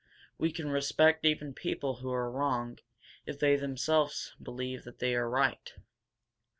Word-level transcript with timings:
We 0.39 0.51
can 0.51 0.71
respect 0.71 1.25
even 1.25 1.53
people 1.53 1.97
who 1.97 2.11
are 2.11 2.31
wrong 2.31 2.79
if 3.27 3.37
they 3.37 3.55
themselves 3.55 4.33
believe 4.41 4.83
that 4.83 4.97
they 4.97 5.13
are 5.13 5.29
right. 5.29 5.71